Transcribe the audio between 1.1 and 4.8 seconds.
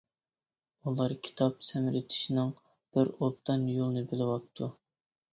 كىتاب سەمرىتىشنىڭ بىر ئوبدان يولىنى بىلىۋاپتۇ.